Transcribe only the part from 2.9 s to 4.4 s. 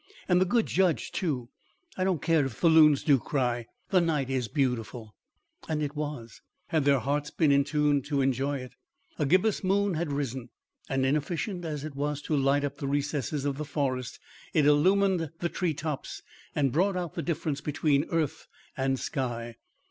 do cry; the night